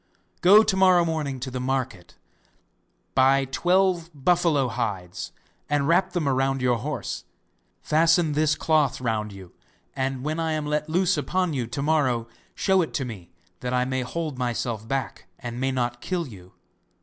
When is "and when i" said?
9.95-10.53